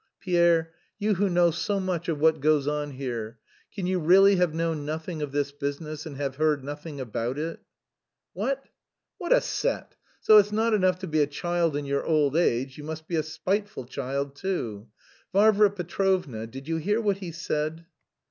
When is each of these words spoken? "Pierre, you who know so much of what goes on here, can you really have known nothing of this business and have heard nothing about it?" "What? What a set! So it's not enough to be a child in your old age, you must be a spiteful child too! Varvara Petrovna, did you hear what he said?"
"Pierre, 0.19 0.73
you 0.97 1.13
who 1.13 1.29
know 1.29 1.51
so 1.51 1.79
much 1.79 2.09
of 2.09 2.17
what 2.19 2.39
goes 2.39 2.65
on 2.67 2.89
here, 2.89 3.37
can 3.71 3.85
you 3.85 3.99
really 3.99 4.37
have 4.37 4.51
known 4.51 4.83
nothing 4.83 5.21
of 5.21 5.31
this 5.31 5.51
business 5.51 6.07
and 6.07 6.17
have 6.17 6.37
heard 6.37 6.63
nothing 6.63 6.99
about 6.99 7.37
it?" 7.37 7.59
"What? 8.33 8.65
What 9.19 9.31
a 9.31 9.39
set! 9.41 9.95
So 10.19 10.39
it's 10.39 10.51
not 10.51 10.73
enough 10.73 10.97
to 11.01 11.07
be 11.07 11.21
a 11.21 11.27
child 11.27 11.75
in 11.77 11.85
your 11.85 12.03
old 12.03 12.35
age, 12.35 12.79
you 12.79 12.83
must 12.83 13.07
be 13.07 13.15
a 13.15 13.21
spiteful 13.21 13.85
child 13.85 14.35
too! 14.35 14.87
Varvara 15.33 15.69
Petrovna, 15.69 16.47
did 16.47 16.67
you 16.67 16.77
hear 16.77 16.99
what 16.99 17.17
he 17.17 17.31
said?" 17.31 17.85